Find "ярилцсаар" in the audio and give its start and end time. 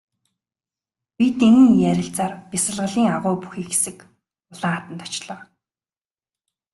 1.91-2.33